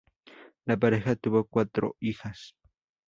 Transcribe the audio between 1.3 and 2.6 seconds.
cuatro hijas.